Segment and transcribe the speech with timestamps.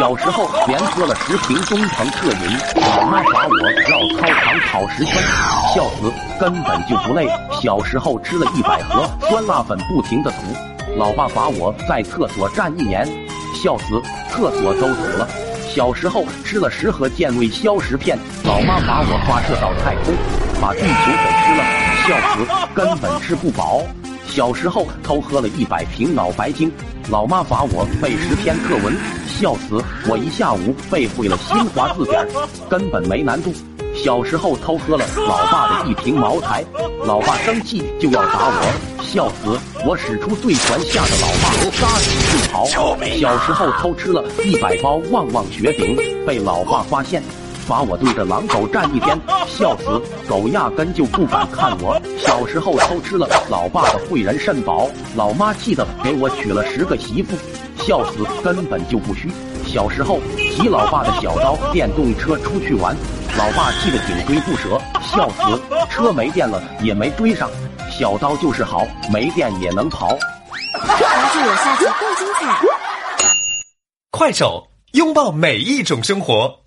[0.00, 5.22] 小时候连喝了十瓶东鹏特饮，老妈罚我绕操场跑十圈，
[5.74, 7.28] 笑死，根本就不累。
[7.60, 13.06] 小时候吃了一百盒酸辣粉，不停的吐，老爸罚我在厕所站一年，
[13.54, 14.00] 笑死，
[14.30, 15.28] 厕所都堵了。
[15.68, 20.14] 小时候吃了十盒健胃消食片，老妈罚我发射到太空，
[20.58, 21.64] 把地球给吃了，
[22.08, 23.82] 笑死，根本吃不饱。
[24.26, 26.72] 小时候偷喝了一百瓶脑白金，
[27.10, 28.96] 老妈罚我背十篇课文，
[29.32, 32.26] 笑死，我一下午背会了新华字典，
[32.68, 33.52] 根本没难度。
[33.94, 36.64] 小时候偷喝了老爸的一瓶茅台，
[37.04, 42.64] 老爸生气就要打我，笑死，我使出醉拳吓得老爸撒腿就跑。
[43.18, 47.22] 小时候偷吃了一百包旺旺雪饼，被老爸发现。
[47.66, 50.00] 罚我对着狼狗站一天，笑死！
[50.28, 52.00] 狗压根就不敢看我。
[52.18, 57.36] 小时候偷吃了老爸的汇仁肾宝，老妈气得给我娶了十个媳妇，
[57.84, 58.24] 笑死！
[58.44, 59.28] 根本就不虚。
[59.66, 62.96] 小时候骑老爸的小刀电动车出去玩，
[63.36, 65.60] 老爸气得紧追不舍，笑死！
[65.90, 67.50] 车没电了也没追上，
[67.90, 70.08] 小刀就是好，没电也能跑。
[70.08, 70.88] 关
[71.32, 72.60] 注我，下集更精彩。
[74.10, 76.61] 快手，拥抱每一种生活。